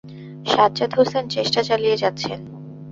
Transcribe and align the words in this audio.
সাজ্জাদ 0.45 0.91
হোসেন 0.97 1.23
চেষ্টা 1.27 1.61
চালিয়ে 1.63 1.95
যাচ্ছেন। 1.97 2.39